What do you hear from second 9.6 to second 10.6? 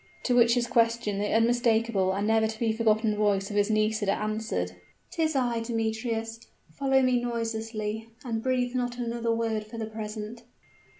for the present!"